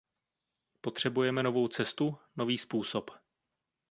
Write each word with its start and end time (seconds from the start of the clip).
Potřebujeme 0.81 1.43
novou 1.43 1.67
cestu, 1.67 2.17
nový 2.35 2.57
způsob. 2.57 3.11